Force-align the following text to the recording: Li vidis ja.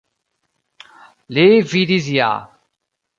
Li 1.37 1.45
vidis 1.73 2.09
ja. 2.15 2.31